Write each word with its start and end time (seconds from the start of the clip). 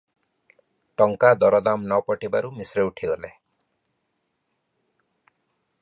ଟଙ୍କା 1.01 1.29
ଦରଦାମ 1.43 1.85
ନ 1.91 1.99
ପଟିବାରୁ 2.07 2.51
ମିଶ୍ରେ 2.55 2.87
ଉଠିଗଲେ। 2.87 3.31